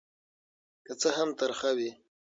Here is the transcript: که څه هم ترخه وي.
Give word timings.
که 0.85 0.93
څه 1.01 1.09
هم 1.17 1.29
ترخه 1.39 1.71
وي. 1.77 1.89